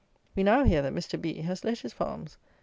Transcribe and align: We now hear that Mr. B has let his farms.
We 0.35 0.41
now 0.41 0.63
hear 0.63 0.81
that 0.81 0.95
Mr. 0.95 1.21
B 1.21 1.43
has 1.43 1.63
let 1.63 1.81
his 1.81 1.93
farms. 1.93 2.37